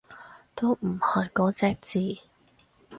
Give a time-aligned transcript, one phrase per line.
[0.55, 2.21] 都唔係嗰隻字